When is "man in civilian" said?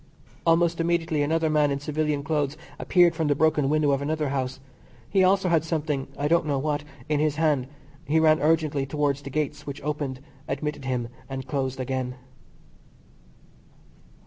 1.47-2.23